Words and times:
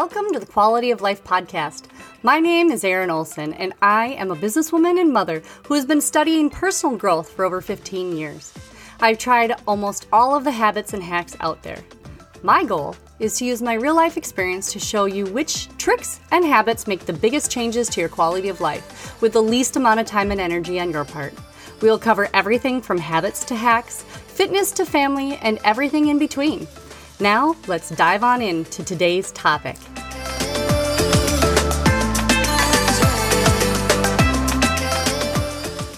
Welcome 0.00 0.32
to 0.32 0.40
the 0.40 0.46
Quality 0.46 0.92
of 0.92 1.02
Life 1.02 1.22
podcast. 1.24 1.84
My 2.22 2.40
name 2.40 2.70
is 2.70 2.84
Erin 2.84 3.10
Olson, 3.10 3.52
and 3.52 3.74
I 3.82 4.06
am 4.12 4.30
a 4.30 4.34
businesswoman 4.34 4.98
and 4.98 5.12
mother 5.12 5.42
who 5.66 5.74
has 5.74 5.84
been 5.84 6.00
studying 6.00 6.48
personal 6.48 6.96
growth 6.96 7.28
for 7.28 7.44
over 7.44 7.60
15 7.60 8.16
years. 8.16 8.54
I've 9.02 9.18
tried 9.18 9.56
almost 9.68 10.06
all 10.10 10.34
of 10.34 10.44
the 10.44 10.52
habits 10.52 10.94
and 10.94 11.02
hacks 11.02 11.36
out 11.40 11.62
there. 11.62 11.84
My 12.42 12.64
goal 12.64 12.96
is 13.18 13.36
to 13.36 13.44
use 13.44 13.60
my 13.60 13.74
real 13.74 13.94
life 13.94 14.16
experience 14.16 14.72
to 14.72 14.78
show 14.78 15.04
you 15.04 15.26
which 15.26 15.68
tricks 15.76 16.18
and 16.30 16.46
habits 16.46 16.86
make 16.86 17.04
the 17.04 17.12
biggest 17.12 17.50
changes 17.50 17.90
to 17.90 18.00
your 18.00 18.08
quality 18.08 18.48
of 18.48 18.62
life 18.62 19.20
with 19.20 19.34
the 19.34 19.42
least 19.42 19.76
amount 19.76 20.00
of 20.00 20.06
time 20.06 20.30
and 20.30 20.40
energy 20.40 20.80
on 20.80 20.92
your 20.92 21.04
part. 21.04 21.34
We 21.82 21.90
will 21.90 21.98
cover 21.98 22.30
everything 22.32 22.80
from 22.80 22.96
habits 22.96 23.44
to 23.44 23.54
hacks, 23.54 24.00
fitness 24.02 24.72
to 24.72 24.86
family, 24.86 25.36
and 25.42 25.58
everything 25.62 26.08
in 26.08 26.18
between. 26.18 26.66
Now, 27.20 27.54
let's 27.66 27.90
dive 27.90 28.24
on 28.24 28.40
into 28.40 28.82
today's 28.82 29.30
topic. 29.32 29.76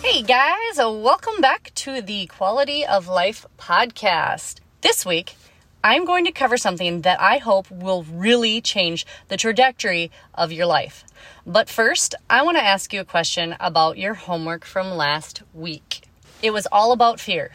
Hey 0.02 0.22
guys, 0.22 0.80
uh, 0.80 0.90
welcome 0.90 1.40
back 1.40 1.70
to 1.76 2.02
the 2.02 2.26
Quality 2.26 2.84
of 2.84 3.06
Life 3.06 3.46
podcast. 3.56 4.56
This 4.80 5.06
week, 5.06 5.36
I'm 5.84 6.04
going 6.04 6.24
to 6.24 6.32
cover 6.32 6.56
something 6.56 7.02
that 7.02 7.20
I 7.20 7.38
hope 7.38 7.70
will 7.70 8.02
really 8.02 8.60
change 8.60 9.06
the 9.28 9.36
trajectory 9.36 10.10
of 10.34 10.50
your 10.50 10.66
life. 10.66 11.04
But 11.46 11.68
first, 11.68 12.16
I 12.28 12.42
want 12.42 12.56
to 12.56 12.64
ask 12.64 12.92
you 12.92 13.00
a 13.00 13.04
question 13.04 13.54
about 13.60 13.96
your 13.96 14.14
homework 14.14 14.64
from 14.64 14.90
last 14.90 15.42
week. 15.54 16.02
It 16.42 16.50
was 16.50 16.66
all 16.72 16.90
about 16.90 17.20
fear. 17.20 17.52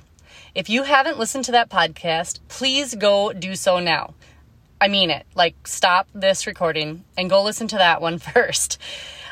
If 0.57 0.71
you 0.71 0.81
haven't 0.81 1.19
listened 1.19 1.45
to 1.45 1.51
that 1.51 1.69
podcast, 1.69 2.39
please 2.47 2.95
go 2.95 3.31
do 3.31 3.55
so 3.55 3.79
now. 3.79 4.15
I 4.81 4.87
mean 4.87 5.11
it. 5.11 5.27
Like, 5.35 5.67
stop 5.67 6.07
this 6.15 6.47
recording 6.47 7.03
and 7.15 7.29
go 7.29 7.43
listen 7.43 7.67
to 7.67 7.77
that 7.77 8.01
one 8.01 8.17
first. 8.33 8.81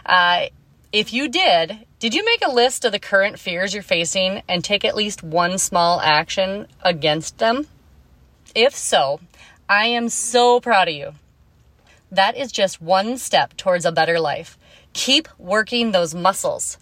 Uh, 0.06 0.50
if 0.94 1.14
you 1.14 1.28
did, 1.28 1.80
did 1.98 2.14
you 2.14 2.24
make 2.24 2.46
a 2.46 2.52
list 2.52 2.86
of 2.86 2.92
the 2.92 3.00
current 3.00 3.40
fears 3.40 3.74
you're 3.74 3.82
facing 3.82 4.44
and 4.48 4.64
take 4.64 4.86
at 4.86 4.96
least 4.96 5.24
one 5.24 5.58
small 5.58 6.00
action 6.00 6.68
against 6.84 7.40
them? 7.40 7.66
If 8.54 8.76
so, 8.76 9.20
I 9.68 9.88
am 9.88 10.10
so 10.10 10.60
proud 10.60 10.90
of 10.90 10.94
you. 10.94 11.14
That 12.12 12.38
is 12.38 12.52
just 12.52 12.84
one 12.84 13.18
step 13.18 13.58
towards 13.58 13.84
a 13.84 13.92
better 13.92 14.20
life. 14.20 14.60
Keep 14.94 15.28
working 15.40 15.92
those 15.92 16.14
muscles. 16.14 16.78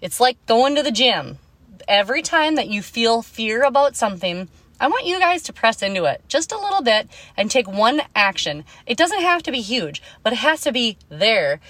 It's 0.00 0.18
like 0.18 0.44
going 0.46 0.74
to 0.74 0.82
the 0.82 0.90
gym 0.90 1.38
every 1.88 2.22
time 2.22 2.54
that 2.56 2.68
you 2.68 2.82
feel 2.82 3.22
fear 3.22 3.62
about 3.62 3.96
something, 3.96 4.48
I 4.80 4.88
want 4.88 5.06
you 5.06 5.18
guys 5.18 5.42
to 5.44 5.52
press 5.52 5.82
into 5.82 6.04
it 6.04 6.22
just 6.28 6.52
a 6.52 6.58
little 6.58 6.82
bit 6.82 7.08
and 7.36 7.50
take 7.50 7.68
one 7.68 8.02
action. 8.14 8.64
It 8.86 8.96
doesn't 8.96 9.22
have 9.22 9.42
to 9.44 9.52
be 9.52 9.60
huge, 9.60 10.02
but 10.22 10.32
it 10.32 10.36
has 10.36 10.62
to 10.62 10.72
be 10.72 10.98
there 11.08 11.60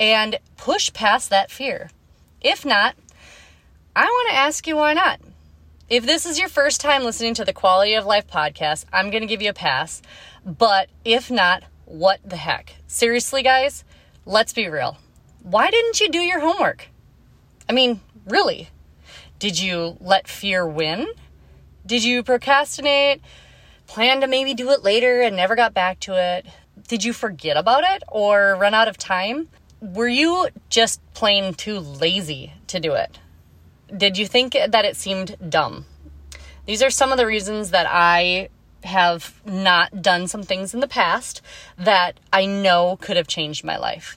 and 0.00 0.38
push 0.56 0.92
past 0.92 1.30
that 1.30 1.50
fear. 1.50 1.90
If 2.40 2.64
not, 2.64 2.94
I 3.94 4.04
want 4.04 4.30
to 4.30 4.36
ask 4.36 4.66
you 4.66 4.76
why 4.76 4.94
not? 4.94 5.20
If 5.88 6.06
this 6.06 6.24
is 6.26 6.38
your 6.38 6.48
first 6.48 6.80
time 6.80 7.04
listening 7.04 7.34
to 7.34 7.44
the 7.44 7.52
Quality 7.52 7.94
of 7.94 8.06
Life 8.06 8.26
podcast, 8.26 8.86
I'm 8.92 9.10
going 9.10 9.20
to 9.20 9.28
give 9.28 9.42
you 9.42 9.50
a 9.50 9.54
pass. 9.54 10.00
But 10.44 10.88
if 11.04 11.30
not, 11.30 11.62
what 11.84 12.20
the 12.24 12.36
heck? 12.36 12.74
Seriously, 12.86 13.42
guys, 13.42 13.84
let's 14.24 14.52
be 14.52 14.68
real. 14.68 14.96
Why 15.42 15.70
didn't 15.70 16.00
you 16.00 16.10
do 16.10 16.20
your 16.20 16.40
homework? 16.40 16.88
I 17.68 17.72
mean, 17.72 18.00
really, 18.26 18.70
did 19.44 19.60
you 19.60 19.98
let 20.00 20.26
fear 20.26 20.66
win? 20.66 21.06
Did 21.84 22.02
you 22.02 22.22
procrastinate, 22.22 23.20
plan 23.86 24.22
to 24.22 24.26
maybe 24.26 24.54
do 24.54 24.70
it 24.70 24.82
later 24.82 25.20
and 25.20 25.36
never 25.36 25.54
got 25.54 25.74
back 25.74 26.00
to 26.00 26.14
it? 26.18 26.46
Did 26.88 27.04
you 27.04 27.12
forget 27.12 27.58
about 27.58 27.84
it 27.84 28.02
or 28.08 28.56
run 28.58 28.72
out 28.72 28.88
of 28.88 28.96
time? 28.96 29.50
Were 29.82 30.08
you 30.08 30.48
just 30.70 30.98
plain 31.12 31.52
too 31.52 31.78
lazy 31.78 32.54
to 32.68 32.80
do 32.80 32.94
it? 32.94 33.18
Did 33.94 34.16
you 34.16 34.26
think 34.26 34.54
that 34.54 34.86
it 34.86 34.96
seemed 34.96 35.36
dumb? 35.46 35.84
These 36.64 36.82
are 36.82 36.88
some 36.88 37.12
of 37.12 37.18
the 37.18 37.26
reasons 37.26 37.70
that 37.70 37.86
I 37.86 38.48
have 38.82 39.42
not 39.44 40.00
done 40.00 40.26
some 40.26 40.42
things 40.42 40.72
in 40.72 40.80
the 40.80 40.88
past 40.88 41.42
that 41.76 42.18
I 42.32 42.46
know 42.46 42.96
could 42.98 43.18
have 43.18 43.28
changed 43.28 43.62
my 43.62 43.76
life. 43.76 44.16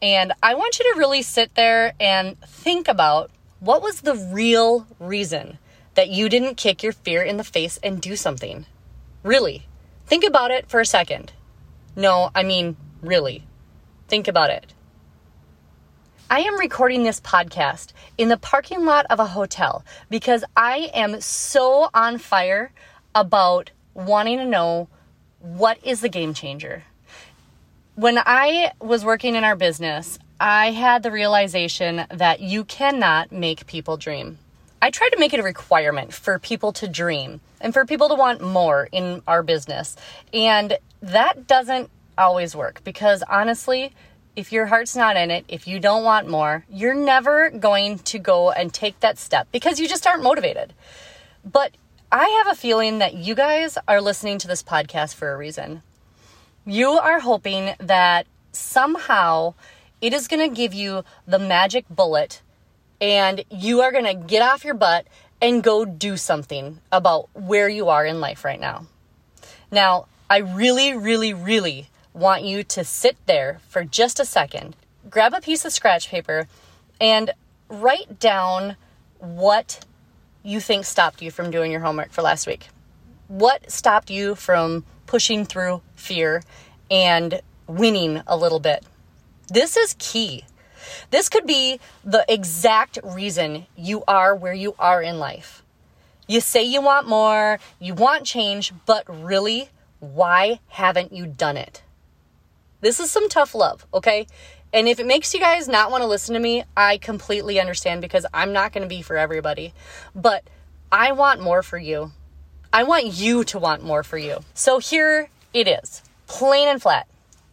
And 0.00 0.32
I 0.40 0.54
want 0.54 0.78
you 0.78 0.92
to 0.92 0.98
really 1.00 1.22
sit 1.22 1.56
there 1.56 1.94
and 1.98 2.40
think 2.42 2.86
about 2.86 3.32
what 3.60 3.82
was 3.82 4.02
the 4.02 4.14
real 4.14 4.86
reason 4.98 5.58
that 5.94 6.10
you 6.10 6.28
didn't 6.28 6.56
kick 6.56 6.82
your 6.82 6.92
fear 6.92 7.22
in 7.22 7.36
the 7.36 7.44
face 7.44 7.78
and 7.82 8.00
do 8.00 8.16
something? 8.16 8.66
Really. 9.22 9.66
Think 10.06 10.24
about 10.24 10.50
it 10.50 10.68
for 10.68 10.80
a 10.80 10.86
second. 10.86 11.32
No, 11.96 12.30
I 12.34 12.42
mean, 12.42 12.76
really. 13.00 13.44
Think 14.08 14.28
about 14.28 14.50
it. 14.50 14.74
I 16.28 16.40
am 16.40 16.58
recording 16.58 17.04
this 17.04 17.20
podcast 17.20 17.92
in 18.18 18.28
the 18.28 18.36
parking 18.36 18.84
lot 18.84 19.06
of 19.08 19.20
a 19.20 19.26
hotel 19.26 19.84
because 20.10 20.44
I 20.56 20.90
am 20.92 21.20
so 21.20 21.88
on 21.94 22.18
fire 22.18 22.72
about 23.14 23.70
wanting 23.94 24.38
to 24.38 24.44
know 24.44 24.88
what 25.38 25.78
is 25.84 26.00
the 26.00 26.08
game 26.08 26.34
changer. 26.34 26.84
When 27.94 28.18
I 28.18 28.72
was 28.80 29.04
working 29.04 29.36
in 29.36 29.44
our 29.44 29.56
business, 29.56 30.18
I 30.38 30.72
had 30.72 31.02
the 31.02 31.10
realization 31.10 32.04
that 32.10 32.40
you 32.40 32.64
cannot 32.64 33.32
make 33.32 33.66
people 33.66 33.96
dream. 33.96 34.38
I 34.82 34.90
tried 34.90 35.10
to 35.10 35.18
make 35.18 35.32
it 35.32 35.40
a 35.40 35.42
requirement 35.42 36.12
for 36.12 36.38
people 36.38 36.72
to 36.74 36.86
dream 36.86 37.40
and 37.60 37.72
for 37.72 37.86
people 37.86 38.08
to 38.08 38.14
want 38.14 38.42
more 38.42 38.88
in 38.92 39.22
our 39.26 39.42
business. 39.42 39.96
And 40.34 40.76
that 41.00 41.46
doesn't 41.46 41.88
always 42.18 42.54
work 42.54 42.84
because 42.84 43.22
honestly, 43.28 43.92
if 44.36 44.52
your 44.52 44.66
heart's 44.66 44.94
not 44.94 45.16
in 45.16 45.30
it, 45.30 45.46
if 45.48 45.66
you 45.66 45.80
don't 45.80 46.04
want 46.04 46.28
more, 46.28 46.66
you're 46.68 46.94
never 46.94 47.48
going 47.48 47.98
to 48.00 48.18
go 48.18 48.50
and 48.50 48.72
take 48.72 49.00
that 49.00 49.18
step 49.18 49.48
because 49.50 49.80
you 49.80 49.88
just 49.88 50.06
aren't 50.06 50.22
motivated. 50.22 50.74
But 51.44 51.72
I 52.12 52.28
have 52.44 52.52
a 52.52 52.60
feeling 52.60 52.98
that 52.98 53.14
you 53.14 53.34
guys 53.34 53.78
are 53.88 54.02
listening 54.02 54.38
to 54.38 54.48
this 54.48 54.62
podcast 54.62 55.14
for 55.14 55.32
a 55.32 55.36
reason. 55.36 55.82
You 56.66 56.90
are 56.90 57.20
hoping 57.20 57.74
that 57.80 58.26
somehow 58.52 59.54
it 60.00 60.12
is 60.12 60.28
going 60.28 60.48
to 60.48 60.54
give 60.54 60.74
you 60.74 61.04
the 61.26 61.38
magic 61.38 61.84
bullet 61.88 62.42
and 63.00 63.44
you 63.50 63.80
are 63.82 63.92
going 63.92 64.04
to 64.04 64.14
get 64.14 64.42
off 64.42 64.64
your 64.64 64.74
butt 64.74 65.06
and 65.40 65.62
go 65.62 65.84
do 65.84 66.16
something 66.16 66.80
about 66.90 67.28
where 67.34 67.68
you 67.68 67.88
are 67.88 68.06
in 68.06 68.20
life 68.20 68.44
right 68.44 68.60
now. 68.60 68.86
Now, 69.70 70.06
I 70.30 70.38
really, 70.38 70.96
really, 70.96 71.34
really 71.34 71.88
want 72.12 72.44
you 72.44 72.64
to 72.64 72.84
sit 72.84 73.16
there 73.26 73.60
for 73.68 73.84
just 73.84 74.18
a 74.18 74.24
second, 74.24 74.74
grab 75.10 75.34
a 75.34 75.40
piece 75.40 75.64
of 75.64 75.72
scratch 75.72 76.08
paper, 76.08 76.48
and 77.00 77.32
write 77.68 78.18
down 78.18 78.76
what 79.18 79.84
you 80.42 80.60
think 80.60 80.84
stopped 80.84 81.20
you 81.20 81.30
from 81.30 81.50
doing 81.50 81.70
your 81.70 81.80
homework 81.80 82.12
for 82.12 82.22
last 82.22 82.46
week. 82.46 82.68
What 83.28 83.70
stopped 83.70 84.10
you 84.10 84.34
from 84.34 84.84
pushing 85.06 85.44
through 85.44 85.82
fear 85.94 86.42
and 86.90 87.40
winning 87.66 88.22
a 88.26 88.36
little 88.36 88.60
bit? 88.60 88.84
This 89.48 89.76
is 89.76 89.94
key. 89.98 90.44
This 91.10 91.28
could 91.28 91.46
be 91.46 91.80
the 92.04 92.24
exact 92.28 92.98
reason 93.04 93.66
you 93.76 94.02
are 94.08 94.34
where 94.34 94.54
you 94.54 94.74
are 94.78 95.02
in 95.02 95.18
life. 95.18 95.62
You 96.26 96.40
say 96.40 96.64
you 96.64 96.82
want 96.82 97.06
more, 97.06 97.60
you 97.78 97.94
want 97.94 98.24
change, 98.24 98.72
but 98.84 99.04
really, 99.08 99.70
why 100.00 100.60
haven't 100.68 101.12
you 101.12 101.26
done 101.26 101.56
it? 101.56 101.82
This 102.80 102.98
is 102.98 103.10
some 103.10 103.28
tough 103.28 103.54
love, 103.54 103.86
okay? 103.94 104.26
And 104.72 104.88
if 104.88 104.98
it 104.98 105.06
makes 105.06 105.32
you 105.32 105.40
guys 105.40 105.68
not 105.68 105.90
want 105.90 106.02
to 106.02 106.08
listen 106.08 106.34
to 106.34 106.40
me, 106.40 106.64
I 106.76 106.98
completely 106.98 107.60
understand 107.60 108.02
because 108.02 108.26
I'm 108.34 108.52
not 108.52 108.72
going 108.72 108.82
to 108.82 108.88
be 108.88 109.02
for 109.02 109.16
everybody. 109.16 109.72
But 110.14 110.44
I 110.90 111.12
want 111.12 111.40
more 111.40 111.62
for 111.62 111.78
you. 111.78 112.12
I 112.72 112.82
want 112.82 113.06
you 113.06 113.44
to 113.44 113.58
want 113.58 113.84
more 113.84 114.02
for 114.02 114.18
you. 114.18 114.40
So 114.54 114.78
here 114.78 115.30
it 115.54 115.68
is 115.68 116.02
plain 116.26 116.68
and 116.68 116.82
flat. 116.82 117.06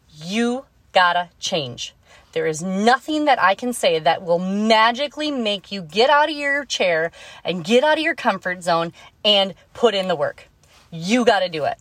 You 0.09 0.65
gotta 0.93 1.29
change. 1.39 1.93
There 2.33 2.47
is 2.47 2.63
nothing 2.63 3.25
that 3.25 3.41
I 3.41 3.53
can 3.53 3.73
say 3.73 3.99
that 3.99 4.23
will 4.23 4.39
magically 4.39 5.29
make 5.29 5.71
you 5.71 5.83
get 5.83 6.09
out 6.09 6.29
of 6.29 6.35
your 6.35 6.65
chair 6.65 7.11
and 7.43 7.63
get 7.63 7.83
out 7.83 7.99
of 7.99 8.03
your 8.03 8.15
comfort 8.15 8.63
zone 8.63 8.91
and 9.23 9.53
put 9.73 9.93
in 9.93 10.07
the 10.07 10.15
work. 10.15 10.49
You 10.91 11.25
got 11.25 11.41
to 11.41 11.49
do 11.49 11.65
it. 11.65 11.77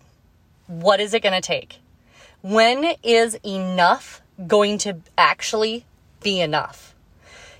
What 0.67 1.01
is 1.01 1.15
it 1.15 1.23
going 1.23 1.35
to 1.35 1.41
take? 1.41 1.79
When 2.43 2.97
is 3.03 3.39
enough 3.45 4.21
going 4.47 4.77
to 4.79 4.99
actually 5.17 5.87
be 6.23 6.41
enough? 6.41 6.95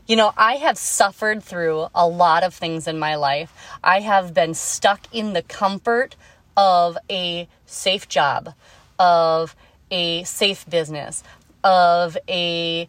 You 0.07 0.17
know, 0.17 0.33
I 0.37 0.57
have 0.57 0.77
suffered 0.77 1.43
through 1.43 1.87
a 1.95 2.07
lot 2.07 2.43
of 2.43 2.53
things 2.53 2.87
in 2.87 2.99
my 2.99 3.15
life. 3.15 3.55
I 3.83 4.01
have 4.01 4.35
been 4.35 4.53
stuck 4.53 5.07
in 5.13 5.33
the 5.33 5.43
comfort 5.43 6.17
of 6.57 6.99
a 7.09 7.49
safe 7.65 8.09
job, 8.09 8.53
of 8.99 9.57
a 9.91 10.25
safe 10.25 10.69
business, 10.69 11.23
of 11.65 12.17
a 12.29 12.89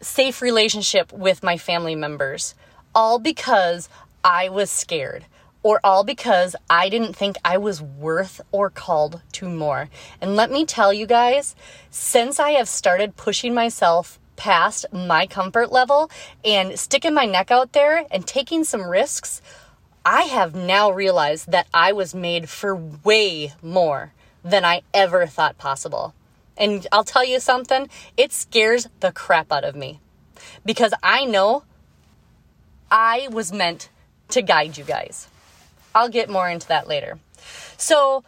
safe 0.00 0.40
relationship 0.42 1.12
with 1.12 1.42
my 1.42 1.56
family 1.56 1.94
members, 1.94 2.54
all 2.94 3.18
because 3.18 3.88
I 4.24 4.48
was 4.48 4.70
scared. 4.70 5.24
or 5.62 5.80
all 5.82 6.04
because 6.04 6.54
I 6.70 6.88
didn't 6.88 7.14
think 7.14 7.36
I 7.44 7.58
was 7.58 7.82
worth 7.82 8.40
or 8.52 8.70
called 8.70 9.20
to 9.32 9.48
more. 9.48 9.88
And 10.20 10.36
let 10.36 10.50
me 10.50 10.64
tell 10.64 10.92
you 10.92 11.06
guys, 11.06 11.54
since 11.90 12.38
I 12.38 12.50
have 12.52 12.68
started 12.68 13.16
pushing 13.16 13.54
myself 13.54 14.18
past 14.36 14.86
my 14.92 15.26
comfort 15.26 15.72
level 15.72 16.10
and 16.44 16.78
sticking 16.78 17.12
my 17.14 17.24
neck 17.26 17.50
out 17.50 17.72
there 17.72 18.04
and 18.10 18.26
taking 18.26 18.62
some 18.62 18.88
risks, 18.88 19.42
I 20.04 20.22
have 20.22 20.54
now 20.54 20.90
realized 20.90 21.50
that 21.50 21.66
I 21.74 21.92
was 21.92 22.14
made 22.14 22.48
for 22.48 22.74
way 22.76 23.52
more 23.60 24.12
than 24.44 24.64
I 24.64 24.82
ever 24.94 25.26
thought 25.26 25.58
possible. 25.58 26.14
And 26.58 26.86
I'll 26.90 27.04
tell 27.04 27.24
you 27.24 27.38
something, 27.38 27.88
it 28.16 28.32
scares 28.32 28.88
the 29.00 29.12
crap 29.12 29.52
out 29.52 29.64
of 29.64 29.76
me 29.76 30.00
because 30.66 30.92
I 31.02 31.24
know 31.24 31.62
I 32.90 33.28
was 33.30 33.52
meant 33.52 33.88
to 34.30 34.42
guide 34.42 34.76
you 34.76 34.84
guys. 34.84 35.28
I'll 35.94 36.08
get 36.08 36.28
more 36.28 36.50
into 36.50 36.68
that 36.68 36.88
later. 36.88 37.18
So, 37.76 38.24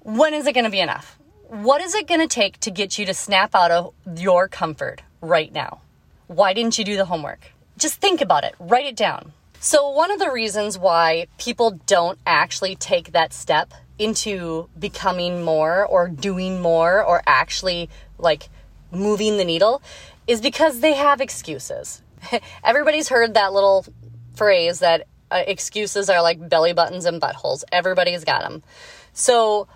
when 0.00 0.32
is 0.32 0.46
it 0.46 0.54
going 0.54 0.64
to 0.64 0.70
be 0.70 0.80
enough? 0.80 1.18
What 1.48 1.82
is 1.82 1.94
it 1.94 2.06
going 2.06 2.20
to 2.20 2.28
take 2.28 2.58
to 2.60 2.70
get 2.70 2.98
you 2.98 3.06
to 3.06 3.14
snap 3.14 3.54
out 3.54 3.70
of 3.70 3.92
your 4.16 4.48
comfort 4.48 5.02
right 5.20 5.52
now? 5.52 5.80
Why 6.28 6.52
didn't 6.52 6.78
you 6.78 6.84
do 6.84 6.96
the 6.96 7.04
homework? 7.04 7.52
Just 7.76 8.00
think 8.00 8.20
about 8.20 8.44
it, 8.44 8.54
write 8.58 8.86
it 8.86 8.96
down. 8.96 9.32
So, 9.60 9.90
one 9.90 10.10
of 10.10 10.18
the 10.18 10.30
reasons 10.30 10.78
why 10.78 11.26
people 11.38 11.80
don't 11.86 12.18
actually 12.26 12.76
take 12.76 13.12
that 13.12 13.32
step 13.32 13.72
into 13.98 14.68
becoming 14.78 15.42
more 15.42 15.84
or 15.84 16.08
doing 16.08 16.60
more 16.60 17.02
or 17.02 17.22
actually 17.26 17.88
like 18.18 18.48
moving 18.90 19.36
the 19.36 19.44
needle 19.44 19.82
is 20.26 20.40
because 20.40 20.80
they 20.80 20.94
have 20.94 21.20
excuses. 21.20 22.02
Everybody's 22.64 23.08
heard 23.08 23.34
that 23.34 23.52
little 23.52 23.86
phrase 24.34 24.80
that 24.80 25.06
uh, 25.30 25.42
excuses 25.46 26.10
are 26.10 26.22
like 26.22 26.48
belly 26.48 26.72
buttons 26.72 27.04
and 27.04 27.20
buttholes. 27.20 27.64
Everybody's 27.72 28.24
got 28.24 28.42
them. 28.42 28.62
So 29.12 29.66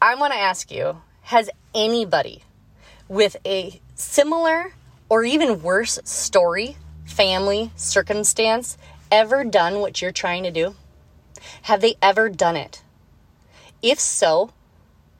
I 0.00 0.14
want 0.14 0.32
to 0.32 0.38
ask 0.38 0.70
you 0.70 0.96
has 1.22 1.50
anybody 1.74 2.42
with 3.08 3.36
a 3.44 3.80
similar 3.94 4.72
or 5.08 5.24
even 5.24 5.62
worse 5.62 5.98
story, 6.04 6.76
family, 7.04 7.70
circumstance 7.76 8.78
ever 9.10 9.44
done 9.44 9.80
what 9.80 10.00
you're 10.00 10.12
trying 10.12 10.42
to 10.44 10.50
do? 10.50 10.74
Have 11.62 11.80
they 11.80 11.96
ever 12.02 12.28
done 12.28 12.56
it? 12.56 12.82
If 13.82 13.98
so, 13.98 14.52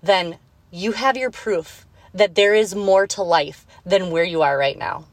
then 0.02 0.38
you 0.70 0.92
have 0.92 1.16
your 1.16 1.30
proof 1.30 1.86
that 2.12 2.34
there 2.34 2.54
is 2.54 2.74
more 2.74 3.06
to 3.08 3.22
life 3.22 3.66
than 3.84 4.10
where 4.10 4.24
you 4.24 4.42
are 4.42 4.58
right 4.58 4.78
now. 4.78 5.04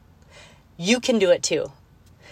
You 0.76 1.00
can 1.00 1.18
do 1.18 1.30
it 1.30 1.42
too. 1.42 1.72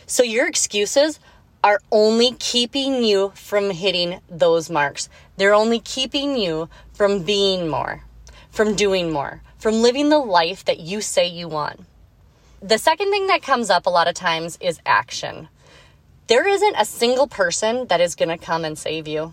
So 0.07 0.23
your 0.23 0.47
excuses 0.47 1.19
are 1.65 1.81
only 1.91 2.33
keeping 2.39 3.03
you 3.03 3.33
from 3.35 3.71
hitting 3.71 4.21
those 4.29 4.71
marks. 4.71 5.09
They're 5.37 5.55
only 5.55 5.81
keeping 5.81 6.37
you 6.37 6.69
from 6.93 7.25
being 7.25 7.69
more, 7.69 8.05
from 8.51 8.75
doing 8.75 9.11
more, 9.11 9.43
from 9.59 9.83
living 9.83 10.09
the 10.09 10.19
life 10.19 10.65
that 10.65 10.79
you 10.79 11.01
say 11.01 11.27
you 11.27 11.49
want. 11.49 11.81
The 12.61 12.79
second 12.79 13.11
thing 13.11 13.27
that 13.27 13.43
comes 13.43 13.69
up 13.69 13.87
a 13.87 13.91
lot 13.91 14.09
of 14.09 14.15
times 14.15 14.59
is 14.61 14.81
action. 14.87 15.49
There 16.28 16.49
isn't 16.49 16.75
a 16.76 16.84
single 16.84 17.28
person 17.28 17.87
that 17.87 18.00
is 18.00 18.17
going 18.17 18.31
to 18.31 18.38
come 18.38 18.64
and 18.64 18.76
save 18.76 19.06
you. 19.06 19.32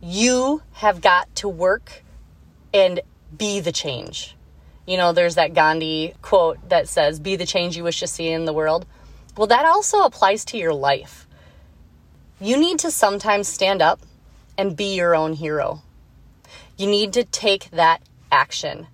You 0.00 0.62
have 0.72 1.00
got 1.00 1.32
to 1.36 1.48
work 1.48 2.02
and 2.74 3.00
be 3.36 3.60
the 3.60 3.70
change. 3.70 4.36
You 4.84 4.96
know, 4.96 5.12
there's 5.12 5.36
that 5.36 5.54
Gandhi 5.54 6.14
quote 6.22 6.68
that 6.70 6.88
says, 6.88 7.20
Be 7.20 7.36
the 7.36 7.46
change 7.46 7.76
you 7.76 7.84
wish 7.84 8.00
to 8.00 8.08
see 8.08 8.28
in 8.28 8.46
the 8.46 8.52
world. 8.52 8.84
Well, 9.36 9.46
that 9.46 9.64
also 9.64 10.02
applies 10.02 10.44
to 10.46 10.58
your 10.58 10.74
life. 10.74 11.28
You 12.40 12.56
need 12.56 12.80
to 12.80 12.90
sometimes 12.90 13.46
stand 13.46 13.80
up 13.80 14.00
and 14.58 14.76
be 14.76 14.96
your 14.96 15.14
own 15.14 15.34
hero. 15.34 15.82
You 16.76 16.88
need 16.88 17.12
to 17.12 17.22
take 17.22 17.70
that 17.70 18.02
action. 18.32 18.88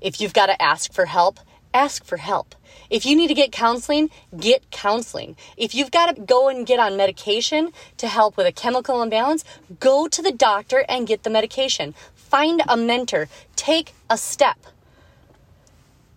If 0.00 0.22
you've 0.22 0.32
got 0.32 0.46
to 0.46 0.62
ask 0.62 0.90
for 0.92 1.04
help, 1.04 1.38
ask 1.74 2.02
for 2.02 2.16
help. 2.16 2.54
If 2.90 3.06
you 3.06 3.16
need 3.16 3.28
to 3.28 3.34
get 3.34 3.52
counseling, 3.52 4.10
get 4.38 4.70
counseling. 4.70 5.36
If 5.56 5.74
you've 5.74 5.90
got 5.90 6.14
to 6.14 6.20
go 6.20 6.48
and 6.48 6.66
get 6.66 6.78
on 6.78 6.96
medication 6.96 7.72
to 7.98 8.08
help 8.08 8.36
with 8.36 8.46
a 8.46 8.52
chemical 8.52 9.02
imbalance, 9.02 9.44
go 9.80 10.08
to 10.08 10.22
the 10.22 10.32
doctor 10.32 10.84
and 10.88 11.06
get 11.06 11.22
the 11.22 11.30
medication. 11.30 11.94
Find 12.14 12.62
a 12.68 12.76
mentor. 12.76 13.28
Take 13.56 13.94
a 14.10 14.18
step. 14.18 14.58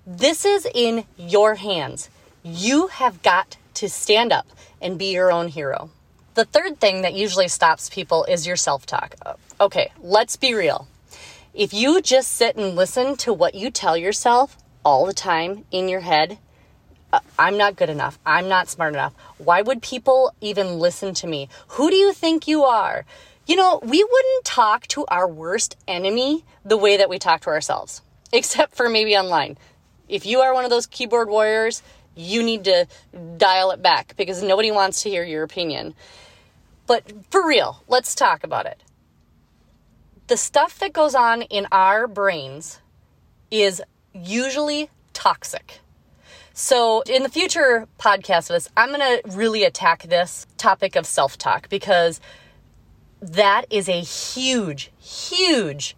This 0.05 0.45
is 0.45 0.67
in 0.73 1.05
your 1.17 1.55
hands. 1.55 2.09
You 2.43 2.87
have 2.87 3.21
got 3.23 3.57
to 3.75 3.89
stand 3.89 4.31
up 4.31 4.47
and 4.81 4.97
be 4.97 5.13
your 5.13 5.31
own 5.31 5.49
hero. 5.49 5.89
The 6.35 6.45
third 6.45 6.79
thing 6.79 7.01
that 7.01 7.13
usually 7.13 7.47
stops 7.47 7.89
people 7.89 8.23
is 8.25 8.47
your 8.47 8.55
self 8.55 8.85
talk. 8.85 9.15
Okay, 9.59 9.91
let's 9.99 10.35
be 10.35 10.53
real. 10.53 10.87
If 11.53 11.73
you 11.73 12.01
just 12.01 12.33
sit 12.33 12.55
and 12.55 12.75
listen 12.75 13.15
to 13.17 13.33
what 13.33 13.55
you 13.55 13.71
tell 13.71 13.97
yourself 13.97 14.55
all 14.85 15.07
the 15.07 15.13
time 15.13 15.65
in 15.71 15.89
your 15.89 16.01
head, 16.01 16.37
Uh, 17.11 17.19
I'm 17.39 17.57
not 17.57 17.75
good 17.75 17.89
enough. 17.89 18.19
I'm 18.25 18.49
not 18.49 18.67
smart 18.67 18.93
enough. 18.93 19.13
Why 19.37 19.61
would 19.61 19.81
people 19.81 20.33
even 20.41 20.79
listen 20.79 21.13
to 21.15 21.27
me? 21.27 21.47
Who 21.69 21.89
do 21.89 21.95
you 21.95 22.11
think 22.11 22.47
you 22.47 22.63
are? 22.63 23.05
You 23.45 23.55
know, 23.55 23.79
we 23.81 24.03
wouldn't 24.03 24.45
talk 24.45 24.87
to 24.87 25.05
our 25.07 25.27
worst 25.27 25.77
enemy 25.87 26.43
the 26.65 26.75
way 26.75 26.97
that 26.97 27.09
we 27.09 27.17
talk 27.17 27.41
to 27.41 27.49
ourselves, 27.49 28.01
except 28.33 28.75
for 28.75 28.89
maybe 28.89 29.15
online. 29.15 29.57
If 30.09 30.25
you 30.25 30.41
are 30.41 30.53
one 30.53 30.65
of 30.65 30.69
those 30.69 30.85
keyboard 30.85 31.29
warriors, 31.29 31.81
you 32.15 32.43
need 32.43 32.65
to 32.65 32.87
dial 33.37 33.71
it 33.71 33.81
back 33.81 34.15
because 34.17 34.43
nobody 34.43 34.71
wants 34.71 35.03
to 35.03 35.09
hear 35.09 35.23
your 35.23 35.43
opinion. 35.43 35.93
But 36.87 37.03
for 37.29 37.45
real, 37.45 37.83
let's 37.87 38.15
talk 38.15 38.43
about 38.43 38.65
it. 38.65 38.81
The 40.27 40.37
stuff 40.37 40.79
that 40.79 40.91
goes 40.91 41.15
on 41.15 41.43
in 41.43 41.67
our 41.71 42.07
brains 42.07 42.79
is 43.49 43.81
usually 44.13 44.89
toxic. 45.13 45.79
So, 46.59 47.01
in 47.01 47.21
the 47.21 47.29
future 47.29 47.87
podcast 47.99 48.49
of 48.49 48.55
this, 48.55 48.67
I'm 48.75 48.89
going 48.89 48.99
to 49.01 49.21
really 49.37 49.63
attack 49.63 50.01
this 50.01 50.47
topic 50.57 50.95
of 50.95 51.05
self 51.05 51.37
talk 51.37 51.69
because 51.69 52.19
that 53.21 53.65
is 53.69 53.87
a 53.87 54.01
huge, 54.01 54.91
huge 54.97 55.95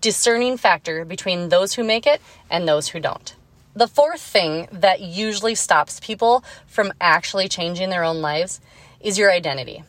discerning 0.00 0.56
factor 0.56 1.04
between 1.04 1.48
those 1.48 1.74
who 1.74 1.82
make 1.82 2.06
it 2.06 2.20
and 2.48 2.68
those 2.68 2.86
who 2.86 3.00
don't. 3.00 3.34
The 3.74 3.88
fourth 3.88 4.20
thing 4.20 4.68
that 4.70 5.00
usually 5.00 5.56
stops 5.56 5.98
people 5.98 6.44
from 6.68 6.92
actually 7.00 7.48
changing 7.48 7.90
their 7.90 8.04
own 8.04 8.20
lives 8.20 8.60
is 9.00 9.18
your 9.18 9.32
identity. 9.32 9.82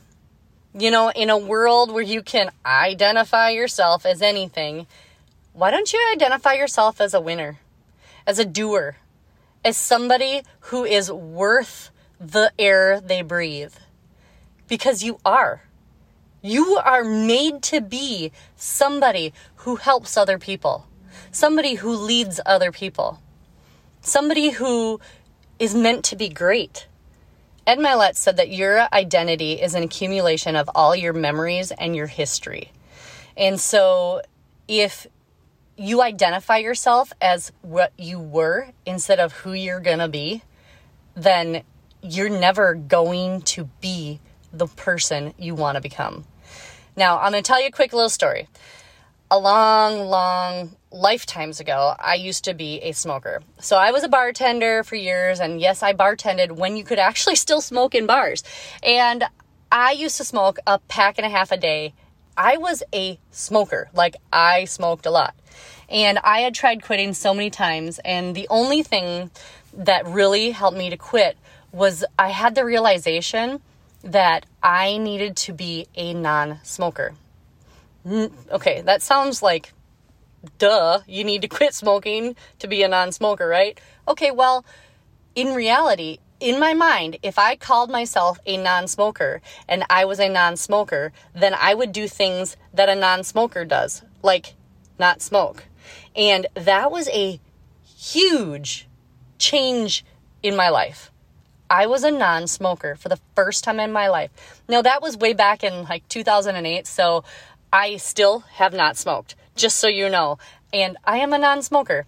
You 0.73 0.89
know, 0.89 1.11
in 1.11 1.29
a 1.29 1.37
world 1.37 1.91
where 1.91 2.01
you 2.01 2.23
can 2.23 2.49
identify 2.65 3.51
yourself 3.51 4.07
as 4.07 4.23
anything, 4.23 4.87
why 5.53 5.69
don't 5.69 5.93
you 5.93 6.03
identify 6.11 6.53
yourself 6.53 6.99
as 6.99 7.13
a 7.13 7.21
winner, 7.21 7.59
as 8.25 8.39
a 8.39 8.45
doer, 8.45 8.95
as 9.63 9.77
somebody 9.77 10.41
who 10.61 10.83
is 10.83 11.11
worth 11.11 11.91
the 12.19 12.51
air 12.59 12.99
they 13.01 13.21
breathe? 13.21 13.73
Because 14.67 15.03
you 15.03 15.19
are. 15.25 15.63
You 16.41 16.77
are 16.77 17.03
made 17.03 17.61
to 17.63 17.81
be 17.81 18.31
somebody 18.55 19.33
who 19.57 19.75
helps 19.75 20.15
other 20.15 20.37
people, 20.37 20.87
somebody 21.31 21.75
who 21.75 21.95
leads 21.95 22.39
other 22.45 22.71
people 22.71 23.19
somebody 24.01 24.49
who 24.49 24.99
is 25.57 25.75
meant 25.75 26.05
to 26.05 26.15
be 26.15 26.29
great. 26.29 26.87
Ed 27.67 27.77
Mylett 27.77 28.15
said 28.15 28.37
that 28.37 28.49
your 28.49 28.87
identity 28.93 29.53
is 29.53 29.75
an 29.75 29.83
accumulation 29.83 30.55
of 30.55 30.69
all 30.73 30.95
your 30.95 31.13
memories 31.13 31.71
and 31.71 31.95
your 31.95 32.07
history. 32.07 32.71
And 33.37 33.59
so 33.59 34.21
if 34.67 35.05
you 35.79 36.01
identify 36.01 36.57
yourself 36.57 37.13
as 37.21 37.53
what 37.61 37.93
you 37.97 38.19
were 38.19 38.67
instead 38.85 39.17
of 39.17 39.31
who 39.31 39.53
you're 39.53 39.79
going 39.79 39.99
to 39.99 40.09
be, 40.09 40.43
then 41.15 41.63
you're 42.03 42.29
never 42.29 42.73
going 42.73 43.41
to 43.43 43.69
be 43.79 44.19
the 44.51 44.67
person 44.67 45.33
you 45.37 45.55
want 45.55 45.75
to 45.75 45.81
become. 45.81 46.25
Now, 46.97 47.19
I'm 47.19 47.31
going 47.31 47.41
to 47.41 47.47
tell 47.47 47.61
you 47.61 47.67
a 47.67 47.71
quick 47.71 47.93
little 47.93 48.09
story. 48.09 48.49
A 49.31 49.39
long, 49.39 50.01
long 50.07 50.75
lifetimes 50.91 51.61
ago, 51.61 51.95
I 51.97 52.15
used 52.15 52.43
to 52.43 52.53
be 52.53 52.79
a 52.81 52.91
smoker. 52.91 53.41
So 53.61 53.77
I 53.77 53.91
was 53.91 54.03
a 54.03 54.09
bartender 54.09 54.83
for 54.83 54.95
years, 54.95 55.39
and 55.39 55.61
yes, 55.61 55.81
I 55.81 55.93
bartended 55.93 56.51
when 56.51 56.75
you 56.75 56.83
could 56.83 56.99
actually 56.99 57.35
still 57.35 57.61
smoke 57.61 57.95
in 57.95 58.05
bars. 58.05 58.43
And 58.83 59.23
I 59.71 59.91
used 59.93 60.17
to 60.17 60.25
smoke 60.25 60.59
a 60.67 60.79
pack 60.89 61.17
and 61.17 61.25
a 61.25 61.29
half 61.29 61.53
a 61.53 61.57
day. 61.57 61.93
I 62.35 62.57
was 62.57 62.83
a 62.93 63.17
smoker, 63.31 63.89
like, 63.93 64.17
I 64.33 64.65
smoked 64.65 65.05
a 65.05 65.11
lot. 65.11 65.35
And 65.89 66.19
I 66.23 66.41
had 66.41 66.53
tried 66.53 66.83
quitting 66.83 67.13
so 67.13 67.33
many 67.33 67.49
times, 67.49 67.99
and 68.05 68.35
the 68.35 68.47
only 68.49 68.83
thing 68.83 69.31
that 69.73 70.05
really 70.05 70.51
helped 70.51 70.77
me 70.77 70.89
to 70.89 70.97
quit 70.97 71.37
was 71.71 72.05
I 72.17 72.29
had 72.29 72.55
the 72.55 72.65
realization 72.65 73.61
that 74.03 74.45
I 74.63 74.97
needed 74.97 75.35
to 75.37 75.53
be 75.53 75.87
a 75.95 76.13
non 76.13 76.59
smoker. 76.63 77.13
Okay, 78.51 78.81
that 78.81 79.01
sounds 79.01 79.41
like 79.41 79.73
duh, 80.57 80.99
you 81.07 81.23
need 81.23 81.41
to 81.41 81.47
quit 81.47 81.73
smoking 81.73 82.35
to 82.59 82.67
be 82.67 82.83
a 82.83 82.87
non 82.87 83.11
smoker, 83.11 83.47
right? 83.47 83.79
Okay, 84.07 84.31
well, 84.31 84.65
in 85.35 85.53
reality, 85.53 86.19
in 86.39 86.59
my 86.59 86.73
mind, 86.73 87.17
if 87.21 87.37
I 87.37 87.55
called 87.55 87.89
myself 87.89 88.39
a 88.45 88.57
non 88.57 88.87
smoker 88.87 89.41
and 89.67 89.83
I 89.89 90.05
was 90.05 90.19
a 90.19 90.29
non 90.29 90.55
smoker, 90.55 91.11
then 91.33 91.53
I 91.53 91.73
would 91.73 91.91
do 91.91 92.07
things 92.07 92.57
that 92.73 92.89
a 92.89 92.95
non 92.95 93.23
smoker 93.23 93.65
does, 93.65 94.03
like 94.23 94.53
not 94.97 95.21
smoke. 95.21 95.65
And 96.19 96.47
that 96.53 96.91
was 96.91 97.07
a 97.09 97.39
huge 97.97 98.89
change 99.37 100.03
in 100.43 100.53
my 100.53 100.67
life. 100.67 101.11
I 101.69 101.87
was 101.87 102.03
a 102.03 102.11
non 102.11 102.47
smoker 102.47 102.97
for 102.97 103.07
the 103.07 103.19
first 103.35 103.63
time 103.63 103.79
in 103.79 103.93
my 103.93 104.09
life. 104.09 104.61
Now, 104.67 104.81
that 104.81 105.01
was 105.01 105.15
way 105.15 105.31
back 105.31 105.63
in 105.63 105.85
like 105.85 106.05
2008, 106.09 106.85
so 106.85 107.23
I 107.71 107.95
still 107.95 108.39
have 108.39 108.73
not 108.73 108.97
smoked, 108.97 109.35
just 109.55 109.77
so 109.79 109.87
you 109.87 110.09
know. 110.09 110.39
And 110.73 110.97
I 111.05 111.19
am 111.19 111.31
a 111.31 111.37
non 111.37 111.61
smoker. 111.61 112.05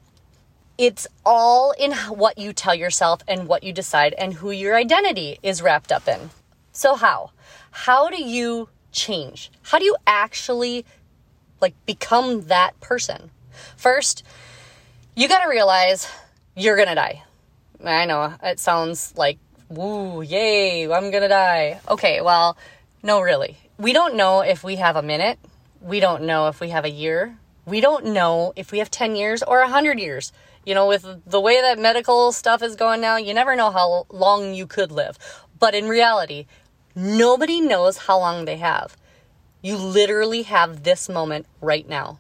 It's 0.77 1.07
all 1.25 1.71
in 1.79 1.93
what 1.93 2.37
you 2.37 2.51
tell 2.51 2.75
yourself 2.75 3.21
and 3.29 3.47
what 3.47 3.63
you 3.63 3.71
decide 3.71 4.13
and 4.17 4.33
who 4.33 4.51
your 4.51 4.75
identity 4.75 5.39
is 5.41 5.61
wrapped 5.61 5.91
up 5.91 6.05
in. 6.09 6.31
So, 6.73 6.95
how? 6.95 7.31
How 7.71 8.09
do 8.09 8.21
you 8.21 8.67
change? 8.91 9.51
How 9.61 9.79
do 9.79 9.85
you 9.85 9.95
actually 10.05 10.85
like 11.61 11.75
become 11.85 12.47
that 12.47 12.77
person? 12.81 13.31
First, 13.77 14.23
you 15.15 15.27
got 15.27 15.43
to 15.43 15.49
realize 15.49 16.07
you're 16.55 16.75
going 16.75 16.89
to 16.89 16.95
die. 16.95 17.23
I 17.83 18.05
know 18.05 18.35
it 18.43 18.59
sounds 18.59 19.13
like 19.17 19.39
woo, 19.71 20.21
yay, 20.21 20.83
I'm 20.83 21.11
going 21.11 21.23
to 21.23 21.27
die. 21.27 21.79
Okay, 21.89 22.21
well, 22.21 22.57
no 23.01 23.21
really. 23.21 23.57
We 23.77 23.93
don't 23.93 24.15
know 24.15 24.41
if 24.41 24.63
we 24.63 24.75
have 24.75 24.95
a 24.95 25.01
minute. 25.01 25.39
We 25.81 25.99
don't 25.99 26.23
know 26.23 26.47
if 26.47 26.59
we 26.59 26.69
have 26.69 26.85
a 26.85 26.89
year. 26.89 27.37
We 27.65 27.81
don't 27.81 28.07
know 28.07 28.53
if 28.55 28.71
we 28.71 28.79
have 28.79 28.91
10 28.91 29.15
years 29.15 29.41
or 29.41 29.61
100 29.61 29.99
years. 29.99 30.33
You 30.65 30.75
know, 30.75 30.87
with 30.87 31.23
the 31.25 31.39
way 31.39 31.59
that 31.61 31.79
medical 31.79 32.31
stuff 32.31 32.61
is 32.61 32.75
going 32.75 33.01
now, 33.01 33.17
you 33.17 33.33
never 33.33 33.55
know 33.55 33.71
how 33.71 34.05
long 34.11 34.53
you 34.53 34.67
could 34.67 34.91
live. 34.91 35.17
But 35.57 35.73
in 35.73 35.87
reality, 35.87 36.45
nobody 36.95 37.61
knows 37.61 37.97
how 37.97 38.19
long 38.19 38.45
they 38.45 38.57
have. 38.57 38.95
You 39.61 39.77
literally 39.77 40.43
have 40.43 40.83
this 40.83 41.09
moment 41.09 41.45
right 41.61 41.87
now. 41.87 42.19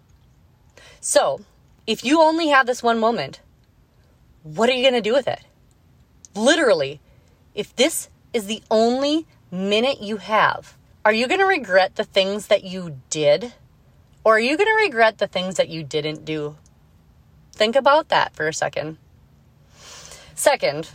So, 1.01 1.41
if 1.87 2.05
you 2.05 2.21
only 2.21 2.49
have 2.49 2.67
this 2.67 2.83
one 2.83 2.99
moment, 2.99 3.41
what 4.43 4.69
are 4.69 4.73
you 4.73 4.83
going 4.83 4.93
to 4.93 5.01
do 5.01 5.13
with 5.13 5.27
it? 5.27 5.41
Literally, 6.35 7.01
if 7.55 7.75
this 7.75 8.07
is 8.33 8.45
the 8.45 8.61
only 8.69 9.25
minute 9.49 9.99
you 9.99 10.17
have, 10.17 10.77
are 11.03 11.11
you 11.11 11.27
going 11.27 11.39
to 11.39 11.45
regret 11.45 11.95
the 11.95 12.03
things 12.03 12.47
that 12.47 12.63
you 12.63 13.01
did? 13.09 13.53
Or 14.23 14.35
are 14.35 14.39
you 14.39 14.55
going 14.55 14.69
to 14.69 14.83
regret 14.83 15.17
the 15.17 15.25
things 15.25 15.55
that 15.55 15.69
you 15.69 15.83
didn't 15.83 16.23
do? 16.23 16.55
Think 17.51 17.75
about 17.75 18.09
that 18.09 18.35
for 18.35 18.47
a 18.47 18.53
second. 18.53 18.97
Second, 20.35 20.91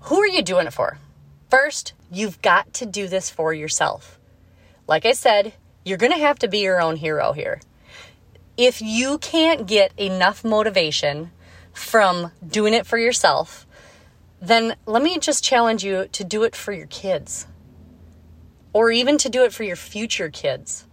who 0.00 0.20
are 0.20 0.26
you 0.26 0.42
doing 0.42 0.66
it 0.66 0.72
for? 0.72 0.98
First, 1.48 1.92
you've 2.10 2.42
got 2.42 2.74
to 2.74 2.86
do 2.86 3.06
this 3.06 3.30
for 3.30 3.54
yourself. 3.54 4.18
Like 4.88 5.06
I 5.06 5.12
said, 5.12 5.54
you're 5.84 5.96
going 5.96 6.12
to 6.12 6.18
have 6.18 6.40
to 6.40 6.48
be 6.48 6.58
your 6.58 6.80
own 6.80 6.96
hero 6.96 7.32
here. 7.32 7.60
If 8.56 8.80
you 8.80 9.18
can't 9.18 9.66
get 9.66 9.92
enough 9.98 10.44
motivation 10.44 11.30
from 11.72 12.32
doing 12.46 12.72
it 12.72 12.86
for 12.86 12.96
yourself, 12.96 13.66
then 14.40 14.76
let 14.86 15.02
me 15.02 15.18
just 15.18 15.44
challenge 15.44 15.84
you 15.84 16.08
to 16.12 16.24
do 16.24 16.42
it 16.42 16.56
for 16.56 16.72
your 16.72 16.86
kids 16.86 17.46
or 18.72 18.90
even 18.90 19.18
to 19.18 19.28
do 19.28 19.44
it 19.44 19.52
for 19.52 19.64
your 19.64 19.76
future 19.76 20.30
kids. 20.30 20.86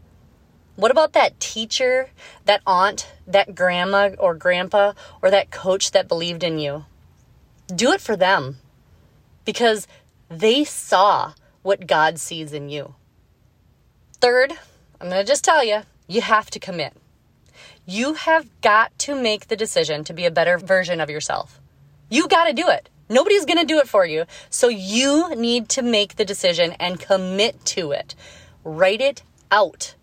What 0.75 0.91
about 0.91 1.13
that 1.13 1.39
teacher, 1.39 2.09
that 2.45 2.61
aunt, 2.65 3.11
that 3.27 3.55
grandma 3.55 4.11
or 4.17 4.33
grandpa, 4.33 4.93
or 5.21 5.29
that 5.29 5.51
coach 5.51 5.91
that 5.91 6.07
believed 6.07 6.43
in 6.43 6.59
you? 6.59 6.85
Do 7.73 7.91
it 7.91 8.01
for 8.01 8.15
them 8.15 8.57
because 9.45 9.87
they 10.29 10.63
saw 10.63 11.33
what 11.61 11.87
God 11.87 12.19
sees 12.19 12.53
in 12.53 12.69
you. 12.69 12.95
Third, 14.19 14.53
I'm 14.99 15.09
going 15.09 15.21
to 15.21 15.27
just 15.29 15.43
tell 15.43 15.63
you, 15.63 15.81
you 16.07 16.21
have 16.21 16.49
to 16.51 16.59
commit. 16.59 16.93
You 17.85 18.13
have 18.13 18.49
got 18.61 18.97
to 18.99 19.15
make 19.15 19.47
the 19.47 19.55
decision 19.55 20.03
to 20.05 20.13
be 20.13 20.25
a 20.25 20.31
better 20.31 20.57
version 20.57 21.01
of 21.01 21.09
yourself. 21.09 21.59
You 22.09 22.27
got 22.27 22.45
to 22.45 22.53
do 22.53 22.69
it. 22.69 22.89
Nobody's 23.09 23.45
going 23.45 23.59
to 23.59 23.65
do 23.65 23.79
it 23.79 23.89
for 23.89 24.05
you. 24.05 24.25
So 24.49 24.69
you 24.69 25.35
need 25.35 25.67
to 25.69 25.81
make 25.81 26.15
the 26.15 26.25
decision 26.25 26.71
and 26.79 26.99
commit 26.99 27.65
to 27.65 27.91
it. 27.91 28.15
Write 28.63 29.01
it 29.01 29.23
out. 29.51 29.95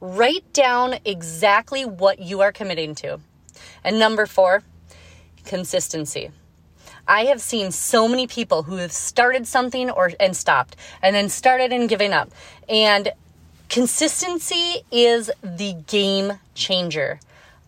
Write 0.00 0.52
down 0.52 0.96
exactly 1.04 1.84
what 1.84 2.18
you 2.18 2.40
are 2.40 2.52
committing 2.52 2.94
to. 2.96 3.20
And 3.84 3.98
number 3.98 4.26
four, 4.26 4.64
consistency. 5.44 6.30
I 7.06 7.26
have 7.26 7.40
seen 7.40 7.70
so 7.70 8.08
many 8.08 8.26
people 8.26 8.64
who 8.64 8.76
have 8.76 8.92
started 8.92 9.46
something 9.46 9.90
or 9.90 10.12
and 10.18 10.36
stopped 10.36 10.76
and 11.02 11.14
then 11.14 11.28
started 11.28 11.72
and 11.72 11.88
giving 11.88 12.12
up. 12.12 12.30
And 12.68 13.12
consistency 13.70 14.82
is 14.90 15.30
the 15.42 15.74
game 15.86 16.32
changer. 16.54 17.20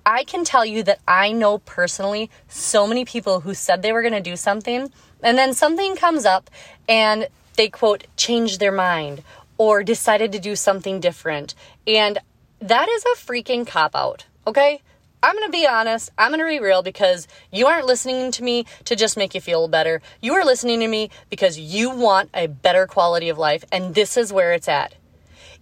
I 0.05 0.25
can 0.25 0.45
tell 0.45 0.67
you 0.67 0.83
that 0.83 0.99
I 1.07 1.31
know 1.31 1.59
personally 1.59 2.29
so 2.49 2.89
many 2.89 3.05
people 3.05 3.41
who 3.41 3.55
said 3.55 3.81
they 3.81 3.93
were 3.93 4.03
going 4.03 4.13
to 4.13 4.21
do 4.21 4.35
something 4.35 4.93
and 5.23 5.39
then 5.39 5.55
something 5.55 5.95
comes 5.95 6.27
up 6.27 6.51
and 6.89 7.29
they 7.57 7.69
quote 7.69 8.09
changed 8.17 8.59
their 8.59 8.73
mind 8.73 9.23
or 9.59 9.85
decided 9.85 10.33
to 10.33 10.41
do 10.41 10.57
something 10.57 10.99
different. 10.99 11.55
And 11.87 12.19
that 12.61 12.89
is 12.89 13.05
a 13.05 13.17
freaking 13.17 13.65
cop 13.65 13.95
out, 13.95 14.27
okay? 14.45 14.83
I'm 15.23 15.37
going 15.37 15.47
to 15.47 15.53
be 15.53 15.69
honest. 15.69 16.11
I'm 16.19 16.33
going 16.33 16.41
to 16.41 16.49
be 16.49 16.59
real 16.59 16.83
because 16.83 17.29
you 17.53 17.69
aren't 17.69 17.87
listening 17.87 18.33
to 18.33 18.43
me 18.43 18.67
to 18.87 18.97
just 18.97 19.17
make 19.17 19.37
you 19.37 19.41
feel 19.41 19.69
better. 19.69 20.03
You 20.21 20.35
are 20.35 20.45
listening 20.45 20.81
to 20.81 20.89
me 20.89 21.11
because 21.31 21.61
you 21.61 21.91
want 21.91 22.31
a 22.35 22.49
better 22.49 22.89
quality 22.89 23.29
of 23.29 23.39
life, 23.39 23.65
and 23.71 23.95
this 23.95 24.17
is 24.17 24.33
where 24.33 24.53
it's 24.53 24.67
at. 24.67 24.95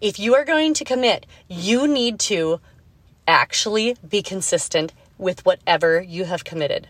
If 0.00 0.19
you 0.19 0.35
are 0.35 0.45
going 0.45 0.73
to 0.75 0.85
commit, 0.85 1.26
you 1.49 1.87
need 1.87 2.19
to 2.21 2.61
actually 3.28 3.97
be 4.07 4.23
consistent 4.23 4.95
with 5.19 5.45
whatever 5.45 6.00
you 6.00 6.25
have 6.25 6.42
committed. 6.42 6.88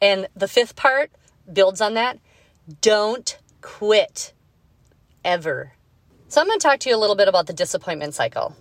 And 0.00 0.28
the 0.34 0.48
fifth 0.48 0.74
part 0.74 1.10
builds 1.52 1.80
on 1.80 1.94
that 1.94 2.18
don't 2.80 3.38
quit 3.60 4.32
ever. 5.24 5.72
So, 6.28 6.40
I'm 6.40 6.46
going 6.46 6.58
to 6.58 6.66
talk 6.66 6.80
to 6.80 6.90
you 6.90 6.96
a 6.96 6.98
little 6.98 7.16
bit 7.16 7.28
about 7.28 7.46
the 7.46 7.54
disappointment 7.54 8.14
cycle. 8.14 8.54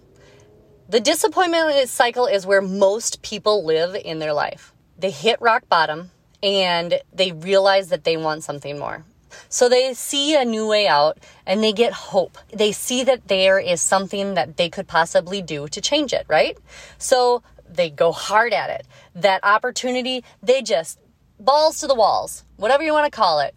The 0.89 1.01
disappointment 1.01 1.89
cycle 1.89 2.25
is 2.27 2.45
where 2.45 2.61
most 2.61 3.21
people 3.21 3.65
live 3.65 3.95
in 3.95 4.19
their 4.19 4.31
life. 4.33 4.73
They 4.97 5.11
hit 5.11 5.41
rock 5.41 5.67
bottom 5.67 6.11
and 6.41 6.99
they 7.13 7.33
realize 7.33 7.89
that 7.89 8.05
they 8.05 8.15
want 8.15 8.43
something 8.43 8.79
more. 8.79 9.03
So 9.50 9.70
they 9.70 9.94
see 9.94 10.36
a 10.36 10.46
new 10.46 10.67
way 10.67 10.88
out 10.88 11.17
and 11.46 11.63
they 11.63 11.74
get 11.74 11.94
hope. 11.94 12.38
They 12.53 12.72
see 12.72 13.03
that 13.03 13.27
there 13.27 13.60
is 13.60 13.82
something 13.82 14.34
that 14.36 14.58
they 14.58 14.70
could 14.70 14.88
possibly 14.88 15.41
do 15.41 15.67
to 15.67 15.82
change 15.82 16.13
it, 16.13 16.25
right? 16.27 16.58
So 16.98 17.44
they 17.70 17.89
go 17.89 18.12
hard 18.12 18.53
at 18.53 18.70
it. 18.70 18.88
That 19.15 19.44
opportunity, 19.44 20.24
they 20.41 20.62
just 20.62 21.00
balls 21.39 21.79
to 21.79 21.88
the 21.88 21.96
walls, 21.96 22.44
whatever 22.58 22.84
you 22.84 22.94
want 22.94 23.12
to 23.12 23.15
call 23.15 23.39
it. 23.39 23.56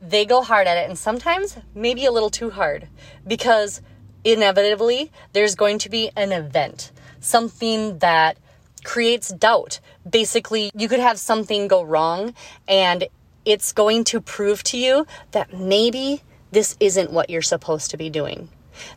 They 0.00 0.26
go 0.26 0.42
hard 0.42 0.66
at 0.66 0.76
it 0.76 0.88
and 0.88 0.98
sometimes 0.98 1.56
maybe 1.74 2.04
a 2.04 2.12
little 2.12 2.30
too 2.30 2.50
hard 2.50 2.88
because 3.26 3.80
inevitably 4.22 5.10
there's 5.32 5.54
going 5.54 5.78
to 5.78 5.88
be 5.88 6.10
an 6.16 6.32
event, 6.32 6.92
something 7.20 7.98
that 7.98 8.36
creates 8.84 9.28
doubt. 9.30 9.80
Basically, 10.08 10.70
you 10.74 10.88
could 10.88 11.00
have 11.00 11.18
something 11.18 11.68
go 11.68 11.82
wrong 11.82 12.34
and 12.68 13.08
it's 13.44 13.72
going 13.72 14.04
to 14.04 14.20
prove 14.20 14.62
to 14.64 14.78
you 14.78 15.06
that 15.32 15.52
maybe 15.52 16.22
this 16.50 16.76
isn't 16.80 17.12
what 17.12 17.30
you're 17.30 17.42
supposed 17.42 17.90
to 17.90 17.96
be 17.96 18.10
doing. 18.10 18.48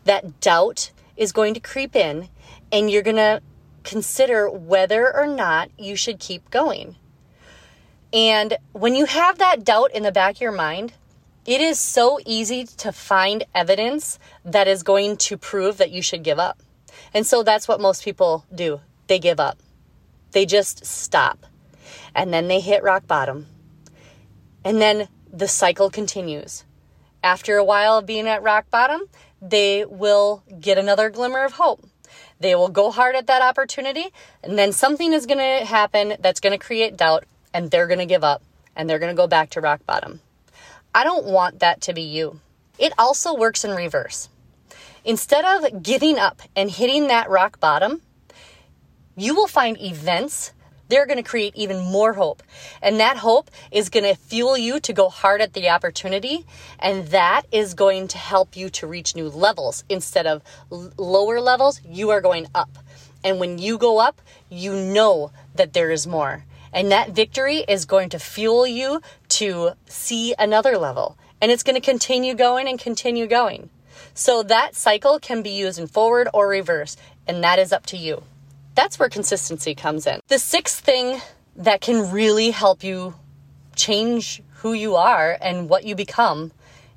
That 0.04 0.40
doubt 0.40 0.90
is 1.16 1.32
going 1.32 1.54
to 1.54 1.60
creep 1.60 1.94
in, 1.96 2.28
and 2.72 2.90
you're 2.90 3.02
going 3.02 3.16
to 3.16 3.42
consider 3.84 4.48
whether 4.48 5.14
or 5.14 5.26
not 5.26 5.70
you 5.78 5.96
should 5.96 6.18
keep 6.18 6.50
going. 6.50 6.96
And 8.12 8.56
when 8.72 8.94
you 8.94 9.04
have 9.04 9.38
that 9.38 9.64
doubt 9.64 9.92
in 9.92 10.02
the 10.02 10.12
back 10.12 10.36
of 10.36 10.40
your 10.40 10.52
mind, 10.52 10.94
it 11.44 11.60
is 11.60 11.78
so 11.78 12.18
easy 12.26 12.64
to 12.64 12.92
find 12.92 13.44
evidence 13.54 14.18
that 14.44 14.68
is 14.68 14.82
going 14.82 15.16
to 15.16 15.36
prove 15.36 15.78
that 15.78 15.90
you 15.90 16.02
should 16.02 16.22
give 16.22 16.38
up. 16.38 16.62
And 17.14 17.26
so 17.26 17.42
that's 17.42 17.68
what 17.68 17.80
most 17.80 18.04
people 18.04 18.44
do 18.54 18.80
they 19.06 19.18
give 19.18 19.40
up, 19.40 19.58
they 20.32 20.44
just 20.44 20.84
stop. 20.84 21.46
And 22.14 22.32
then 22.32 22.48
they 22.48 22.60
hit 22.60 22.82
rock 22.82 23.06
bottom 23.06 23.46
and 24.68 24.82
then 24.82 25.08
the 25.32 25.48
cycle 25.48 25.88
continues. 25.88 26.64
After 27.24 27.56
a 27.56 27.64
while 27.64 27.96
of 27.96 28.04
being 28.04 28.28
at 28.28 28.42
rock 28.42 28.68
bottom, 28.70 29.00
they 29.40 29.86
will 29.86 30.42
get 30.60 30.76
another 30.76 31.08
glimmer 31.08 31.42
of 31.42 31.54
hope. 31.54 31.88
They 32.38 32.54
will 32.54 32.68
go 32.68 32.90
hard 32.90 33.16
at 33.16 33.28
that 33.28 33.40
opportunity, 33.40 34.08
and 34.42 34.58
then 34.58 34.72
something 34.72 35.14
is 35.14 35.24
going 35.24 35.38
to 35.38 35.64
happen 35.64 36.16
that's 36.20 36.40
going 36.40 36.52
to 36.52 36.62
create 36.62 36.98
doubt, 36.98 37.24
and 37.54 37.70
they're 37.70 37.86
going 37.86 37.98
to 37.98 38.04
give 38.04 38.22
up 38.22 38.42
and 38.76 38.88
they're 38.88 38.98
going 38.98 39.10
to 39.10 39.20
go 39.20 39.26
back 39.26 39.48
to 39.50 39.62
rock 39.62 39.86
bottom. 39.86 40.20
I 40.94 41.02
don't 41.02 41.24
want 41.24 41.60
that 41.60 41.80
to 41.82 41.94
be 41.94 42.02
you. 42.02 42.40
It 42.78 42.92
also 42.98 43.34
works 43.34 43.64
in 43.64 43.70
reverse. 43.70 44.28
Instead 45.02 45.46
of 45.46 45.82
giving 45.82 46.18
up 46.18 46.42
and 46.54 46.70
hitting 46.70 47.06
that 47.06 47.30
rock 47.30 47.58
bottom, 47.58 48.02
you 49.16 49.34
will 49.34 49.48
find 49.48 49.80
events 49.80 50.52
they're 50.88 51.06
going 51.06 51.22
to 51.22 51.22
create 51.22 51.54
even 51.56 51.78
more 51.78 52.14
hope. 52.14 52.42
And 52.82 53.00
that 53.00 53.18
hope 53.18 53.50
is 53.70 53.88
going 53.88 54.04
to 54.04 54.14
fuel 54.14 54.56
you 54.56 54.80
to 54.80 54.92
go 54.92 55.08
hard 55.08 55.40
at 55.40 55.52
the 55.52 55.68
opportunity. 55.68 56.46
And 56.78 57.08
that 57.08 57.42
is 57.52 57.74
going 57.74 58.08
to 58.08 58.18
help 58.18 58.56
you 58.56 58.68
to 58.70 58.86
reach 58.86 59.14
new 59.14 59.28
levels. 59.28 59.84
Instead 59.88 60.26
of 60.26 60.42
l- 60.72 60.92
lower 60.96 61.40
levels, 61.40 61.80
you 61.84 62.10
are 62.10 62.20
going 62.20 62.46
up. 62.54 62.78
And 63.24 63.38
when 63.38 63.58
you 63.58 63.78
go 63.78 63.98
up, 63.98 64.20
you 64.48 64.74
know 64.74 65.32
that 65.54 65.72
there 65.72 65.90
is 65.90 66.06
more. 66.06 66.44
And 66.72 66.90
that 66.90 67.10
victory 67.10 67.64
is 67.68 67.84
going 67.84 68.10
to 68.10 68.18
fuel 68.18 68.66
you 68.66 69.00
to 69.30 69.72
see 69.86 70.34
another 70.38 70.78
level. 70.78 71.16
And 71.40 71.50
it's 71.50 71.62
going 71.62 71.74
to 71.74 71.80
continue 71.80 72.34
going 72.34 72.68
and 72.68 72.78
continue 72.78 73.26
going. 73.26 73.70
So 74.14 74.42
that 74.42 74.74
cycle 74.74 75.18
can 75.18 75.42
be 75.42 75.50
used 75.50 75.78
in 75.78 75.86
forward 75.86 76.28
or 76.34 76.48
reverse, 76.48 76.96
and 77.26 77.42
that 77.44 77.58
is 77.58 77.72
up 77.72 77.86
to 77.86 77.96
you. 77.96 78.22
That's 78.78 78.96
where 78.96 79.08
consistency 79.08 79.74
comes 79.74 80.06
in. 80.06 80.20
The 80.28 80.38
sixth 80.38 80.84
thing 80.84 81.20
that 81.56 81.80
can 81.80 82.12
really 82.12 82.52
help 82.52 82.84
you 82.84 83.14
change 83.74 84.40
who 84.58 84.72
you 84.72 84.94
are 84.94 85.36
and 85.40 85.68
what 85.68 85.82
you 85.82 85.96
become 85.96 86.52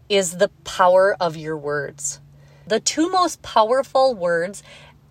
is 0.08 0.38
the 0.38 0.50
power 0.64 1.18
of 1.20 1.36
your 1.36 1.58
words. 1.58 2.20
The 2.68 2.80
two 2.80 3.10
most 3.10 3.42
powerful 3.42 4.14
words 4.14 4.62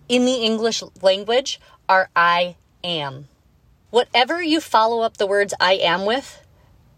in 0.07 0.23
the 0.23 0.45
English 0.45 0.81
language 1.01 1.59
are 1.89 2.07
I 2.15 2.55
am. 2.85 3.27
Whatever 3.89 4.41
you 4.41 4.61
follow 4.61 5.01
up 5.01 5.17
the 5.17 5.27
words 5.27 5.53
I 5.59 5.73
am 5.73 6.05
with, 6.05 6.41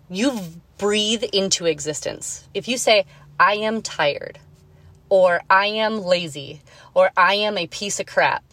you 0.08 0.39
breathe 0.77 1.24
into 1.34 1.65
existence. 1.65 2.48
If 2.53 2.68
you 2.68 2.77
say, 2.77 3.06
I 3.39 3.56
am 3.56 3.82
tired, 3.82 4.38
or 5.10 5.42
I 5.50 5.65
am 5.65 5.98
lazy, 5.98 6.62
or 6.94 7.10
I 7.18 7.34
am 7.34 7.58
a 7.58 7.65
piece 7.65 8.00
of 8.00 8.06
crap, 8.06 8.44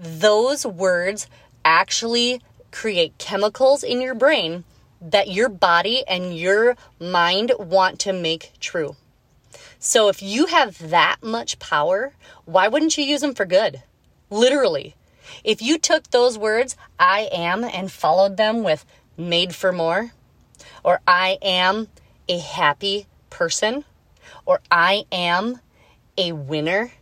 those 0.00 0.64
words 0.64 1.28
actually 1.64 2.40
create 2.72 3.18
chemicals 3.18 3.82
in 3.82 4.00
your 4.00 4.14
brain 4.14 4.64
that 5.00 5.28
your 5.28 5.48
body 5.48 6.02
and 6.08 6.36
your 6.36 6.76
mind 6.98 7.52
want 7.58 7.98
to 8.00 8.12
make 8.12 8.52
true. 8.60 8.96
So 9.78 10.08
if 10.08 10.22
you 10.22 10.46
have 10.46 10.90
that 10.90 11.16
much 11.22 11.58
power, 11.58 12.14
why 12.44 12.68
wouldn't 12.68 12.96
you 12.98 13.04
use 13.04 13.20
them 13.20 13.34
for 13.34 13.44
good? 13.44 13.82
Literally. 14.30 14.94
If 15.44 15.62
you 15.62 15.78
took 15.78 16.10
those 16.10 16.36
words, 16.36 16.76
I 16.98 17.28
am, 17.32 17.64
and 17.64 17.90
followed 17.90 18.36
them 18.36 18.62
with 18.62 18.84
made 19.16 19.54
for 19.54 19.72
more, 19.72 20.12
or 20.82 21.00
I 21.06 21.38
am 21.42 21.88
a 22.28 22.38
happy 22.38 23.06
person, 23.30 23.84
or 24.44 24.60
I 24.70 25.04
am 25.12 25.60
a 26.18 26.32
winner, 26.32 26.92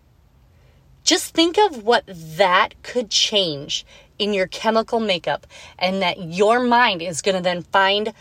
just 1.08 1.32
think 1.32 1.56
of 1.56 1.84
what 1.84 2.04
that 2.06 2.74
could 2.82 3.08
change 3.08 3.86
in 4.18 4.34
your 4.34 4.46
chemical 4.46 5.00
makeup, 5.00 5.46
and 5.78 6.02
that 6.02 6.22
your 6.22 6.60
mind 6.60 7.00
is 7.00 7.22
going 7.22 7.34
to 7.34 7.40
then 7.40 7.62
find 7.62 8.12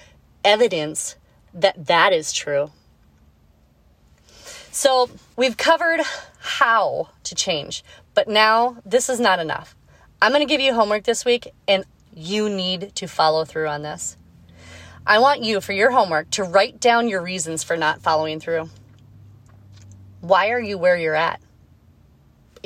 evidence 0.46 1.18
that 1.54 1.88
that 1.88 2.14
is 2.14 2.32
true. 2.32 2.72
So, 4.72 5.10
we've 5.36 5.58
covered 5.58 6.00
how 6.40 7.10
to 7.24 7.36
change, 7.36 7.84
but 8.14 8.30
now 8.30 8.78
this 8.86 9.10
is 9.10 9.20
not 9.20 9.40
enough. 9.40 9.76
I'm 10.22 10.32
going 10.32 10.48
to 10.48 10.50
give 10.50 10.62
you 10.62 10.74
homework 10.74 11.04
this 11.04 11.26
week, 11.26 11.50
and 11.68 11.84
you 12.16 12.48
need 12.48 12.96
to 12.96 13.08
follow 13.08 13.44
through 13.44 13.68
on 13.68 13.82
this. 13.82 14.16
I 15.06 15.20
want 15.20 15.44
you, 15.44 15.60
for 15.60 15.74
your 15.74 15.92
homework, 15.92 16.30
to 16.32 16.44
write 16.44 16.80
down 16.80 17.10
your 17.10 17.22
reasons 17.22 17.66
for 17.66 17.76
not 17.76 18.02
following 18.02 18.40
through. 18.40 18.70
Why 20.22 20.52
are 20.52 20.62
you 20.62 20.78
where 20.78 20.96
you're 20.96 21.16
at? 21.16 21.42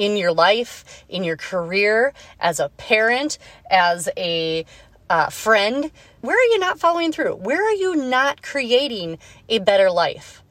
In 0.02 0.18
your 0.18 0.34
life, 0.34 1.06
in 1.08 1.24
your 1.24 1.38
career, 1.38 2.12
as 2.40 2.60
a 2.60 2.70
parent, 2.70 3.38
as 3.70 4.10
a 4.18 4.66
uh, 5.12 5.30
friend, 5.30 5.92
where 6.22 6.36
are 6.36 6.52
you 6.54 6.58
not 6.58 6.80
following 6.80 7.12
through? 7.12 7.36
Where 7.36 7.64
are 7.64 7.76
you 7.76 7.96
not 7.96 8.42
creating 8.42 9.20
a 9.48 9.60
better 9.60 9.92
life? 9.92 10.42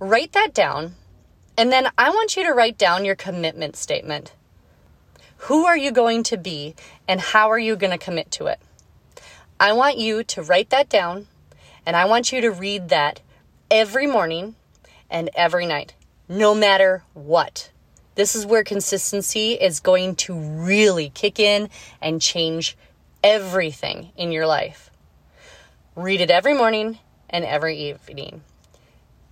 Write 0.00 0.32
that 0.32 0.52
down. 0.52 0.96
And 1.56 1.70
then 1.70 1.90
I 1.96 2.10
want 2.10 2.36
you 2.36 2.42
to 2.42 2.52
write 2.52 2.76
down 2.76 3.04
your 3.04 3.14
commitment 3.14 3.76
statement. 3.76 4.32
Who 5.46 5.64
are 5.64 5.76
you 5.76 5.92
going 5.92 6.24
to 6.24 6.36
be 6.36 6.74
and 7.06 7.20
how 7.20 7.50
are 7.50 7.58
you 7.58 7.76
going 7.76 7.92
to 7.92 8.04
commit 8.04 8.32
to 8.32 8.46
it? 8.46 8.58
I 9.60 9.74
want 9.74 9.98
you 9.98 10.24
to 10.24 10.42
write 10.42 10.70
that 10.70 10.88
down 10.88 11.28
and 11.86 11.94
I 11.94 12.06
want 12.06 12.32
you 12.32 12.40
to 12.40 12.50
read 12.50 12.88
that 12.88 13.20
every 13.70 14.08
morning 14.08 14.56
and 15.08 15.30
every 15.34 15.66
night, 15.66 15.94
no 16.28 16.52
matter 16.54 17.04
what. 17.12 17.70
This 18.14 18.34
is 18.34 18.44
where 18.44 18.64
consistency 18.64 19.52
is 19.52 19.80
going 19.80 20.16
to 20.16 20.34
really 20.34 21.10
kick 21.10 21.40
in 21.40 21.70
and 22.00 22.20
change 22.20 22.76
everything 23.24 24.12
in 24.16 24.32
your 24.32 24.46
life. 24.46 24.90
Read 25.96 26.20
it 26.20 26.30
every 26.30 26.54
morning 26.54 26.98
and 27.30 27.44
every 27.44 27.78
evening. 27.78 28.42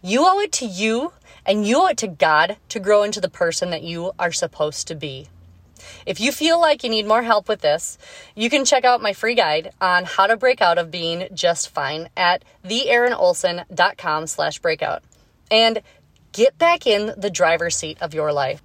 You 0.02 0.26
owe 0.26 0.40
it 0.40 0.52
to 0.52 0.66
you 0.66 1.12
and 1.44 1.66
you 1.66 1.82
owe 1.82 1.88
it 1.88 1.98
to 1.98 2.08
God 2.08 2.56
to 2.70 2.80
grow 2.80 3.02
into 3.02 3.20
the 3.20 3.28
person 3.28 3.70
that 3.70 3.82
you 3.82 4.12
are 4.18 4.32
supposed 4.32 4.88
to 4.88 4.94
be. 4.94 5.28
If 6.06 6.20
you 6.20 6.32
feel 6.32 6.60
like 6.60 6.82
you 6.82 6.90
need 6.90 7.06
more 7.06 7.22
help 7.22 7.48
with 7.48 7.60
this, 7.60 7.98
you 8.34 8.50
can 8.50 8.64
check 8.64 8.84
out 8.84 9.02
my 9.02 9.12
free 9.12 9.34
guide 9.34 9.72
on 9.80 10.04
how 10.04 10.26
to 10.26 10.36
break 10.36 10.60
out 10.60 10.78
of 10.78 10.90
being 10.90 11.28
just 11.34 11.68
fine 11.68 12.08
at 12.16 12.44
theerinolson.com 12.64 14.26
slash 14.26 14.58
breakout 14.58 15.02
and 15.50 15.82
get 16.32 16.56
back 16.58 16.86
in 16.86 17.12
the 17.16 17.30
driver's 17.30 17.76
seat 17.76 17.98
of 18.00 18.14
your 18.14 18.32
life. 18.32 18.62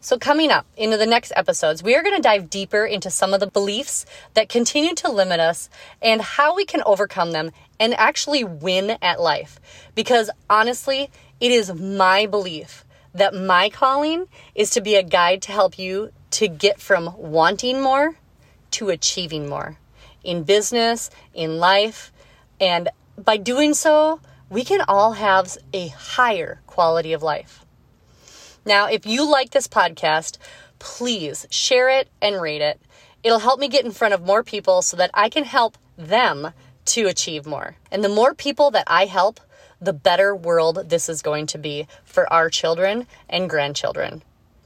So, 0.00 0.18
coming 0.18 0.50
up 0.50 0.66
into 0.76 0.96
the 0.96 1.06
next 1.06 1.32
episodes, 1.36 1.82
we 1.82 1.94
are 1.94 2.02
going 2.02 2.16
to 2.16 2.22
dive 2.22 2.50
deeper 2.50 2.84
into 2.84 3.10
some 3.10 3.34
of 3.34 3.40
the 3.40 3.46
beliefs 3.46 4.06
that 4.34 4.48
continue 4.48 4.94
to 4.96 5.10
limit 5.10 5.40
us 5.40 5.68
and 6.00 6.20
how 6.20 6.54
we 6.54 6.64
can 6.64 6.82
overcome 6.86 7.32
them 7.32 7.50
and 7.78 7.94
actually 7.94 8.44
win 8.44 8.96
at 9.02 9.20
life. 9.20 9.60
Because 9.94 10.30
honestly, 10.48 11.10
it 11.40 11.52
is 11.52 11.74
my 11.74 12.26
belief 12.26 12.84
that 13.14 13.34
my 13.34 13.68
calling 13.68 14.26
is 14.54 14.70
to 14.70 14.80
be 14.80 14.94
a 14.94 15.02
guide 15.02 15.42
to 15.42 15.52
help 15.52 15.78
you 15.78 16.12
to 16.30 16.48
get 16.48 16.80
from 16.80 17.14
wanting 17.16 17.80
more 17.80 18.16
to 18.72 18.90
achieving 18.90 19.48
more 19.48 19.78
in 20.22 20.42
business, 20.42 21.10
in 21.32 21.58
life. 21.58 22.12
And 22.60 22.90
by 23.16 23.36
doing 23.36 23.74
so, 23.74 24.20
we 24.50 24.64
can 24.64 24.82
all 24.82 25.12
have 25.12 25.56
a 25.72 25.88
higher 25.88 26.60
quality 26.66 27.12
of 27.12 27.22
life. 27.22 27.65
Now, 28.66 28.88
if 28.88 29.06
you 29.06 29.30
like 29.30 29.50
this 29.50 29.68
podcast, 29.68 30.38
please 30.80 31.46
share 31.50 31.88
it 31.88 32.08
and 32.20 32.42
rate 32.42 32.60
it. 32.60 32.80
It'll 33.22 33.38
help 33.38 33.60
me 33.60 33.68
get 33.68 33.84
in 33.84 33.92
front 33.92 34.12
of 34.12 34.22
more 34.22 34.42
people 34.42 34.82
so 34.82 34.96
that 34.96 35.10
I 35.14 35.28
can 35.28 35.44
help 35.44 35.78
them 35.96 36.52
to 36.86 37.06
achieve 37.06 37.46
more. 37.46 37.76
And 37.90 38.02
the 38.04 38.08
more 38.08 38.34
people 38.34 38.72
that 38.72 38.84
I 38.88 39.06
help, 39.06 39.40
the 39.80 39.92
better 39.92 40.34
world 40.34 40.88
this 40.88 41.08
is 41.08 41.22
going 41.22 41.46
to 41.46 41.58
be 41.58 41.86
for 42.04 42.30
our 42.32 42.50
children 42.50 43.06
and 43.28 43.48
grandchildren. 43.48 44.22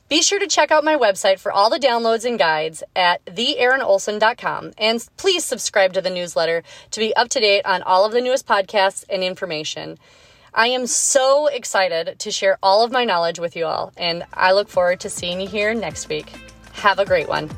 Be 0.08 0.22
sure 0.22 0.40
to 0.40 0.48
check 0.48 0.72
out 0.72 0.82
my 0.82 0.96
website 0.96 1.38
for 1.38 1.52
all 1.52 1.70
the 1.70 1.78
downloads 1.78 2.24
and 2.24 2.38
guides 2.38 2.82
at 2.96 3.24
theerinolson.com 3.26 4.72
and 4.76 5.08
please 5.16 5.44
subscribe 5.44 5.92
to 5.92 6.00
the 6.00 6.10
newsletter 6.10 6.64
to 6.90 7.00
be 7.00 7.14
up 7.14 7.28
to 7.28 7.40
date 7.40 7.64
on 7.64 7.82
all 7.82 8.04
of 8.04 8.12
the 8.12 8.20
newest 8.20 8.46
podcasts 8.46 9.04
and 9.08 9.22
information. 9.22 9.98
I 10.52 10.68
am 10.68 10.86
so 10.88 11.46
excited 11.46 12.18
to 12.18 12.30
share 12.32 12.58
all 12.60 12.82
of 12.82 12.90
my 12.90 13.04
knowledge 13.04 13.38
with 13.38 13.54
you 13.54 13.66
all, 13.66 13.92
and 13.96 14.24
I 14.34 14.52
look 14.52 14.68
forward 14.68 15.00
to 15.00 15.10
seeing 15.10 15.40
you 15.40 15.46
here 15.46 15.74
next 15.74 16.08
week. 16.08 16.32
Have 16.72 16.98
a 16.98 17.04
great 17.04 17.28
one. 17.28 17.48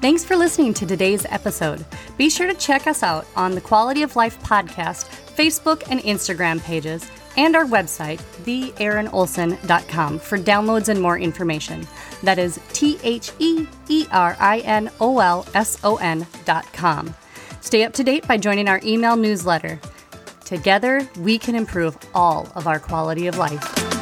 Thanks 0.00 0.24
for 0.24 0.34
listening 0.34 0.72
to 0.74 0.86
today's 0.86 1.26
episode. 1.26 1.84
Be 2.16 2.30
sure 2.30 2.46
to 2.46 2.54
check 2.54 2.86
us 2.86 3.02
out 3.02 3.26
on 3.36 3.54
the 3.54 3.60
Quality 3.60 4.02
of 4.02 4.16
Life 4.16 4.42
podcast, 4.42 5.10
Facebook 5.36 5.82
and 5.90 6.00
Instagram 6.00 6.62
pages, 6.62 7.04
and 7.36 7.56
our 7.56 7.64
website, 7.64 8.18
theerinolson.com, 8.44 10.18
for 10.18 10.38
downloads 10.38 10.88
and 10.88 11.00
more 11.00 11.18
information. 11.18 11.86
That 12.22 12.38
is 12.38 12.60
T 12.72 12.98
H 13.02 13.32
E 13.38 13.66
E 13.88 14.06
R 14.12 14.36
I 14.38 14.58
N 14.60 14.90
O 15.00 15.18
L 15.18 15.46
S 15.54 15.78
O 15.84 15.96
N.com. 15.96 17.14
Stay 17.60 17.84
up 17.84 17.92
to 17.94 18.04
date 18.04 18.26
by 18.26 18.36
joining 18.36 18.68
our 18.68 18.80
email 18.84 19.16
newsletter. 19.16 19.80
Together, 20.44 21.08
we 21.18 21.38
can 21.38 21.54
improve 21.54 21.96
all 22.14 22.48
of 22.54 22.66
our 22.66 22.80
quality 22.80 23.26
of 23.26 23.36
life. 23.38 23.99